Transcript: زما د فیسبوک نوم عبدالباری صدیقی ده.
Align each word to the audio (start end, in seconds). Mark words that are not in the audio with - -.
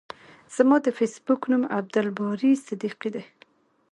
زما 0.55 0.77
د 0.85 0.87
فیسبوک 0.97 1.41
نوم 1.51 1.63
عبدالباری 1.77 2.51
صدیقی 2.67 3.09
ده. 3.15 3.23